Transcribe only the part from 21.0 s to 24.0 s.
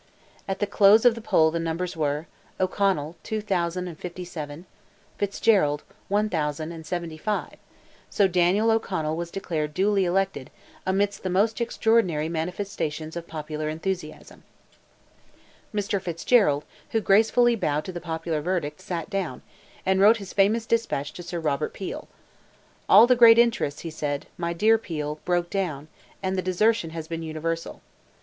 to Sir Robert Peel: "All the great interests," he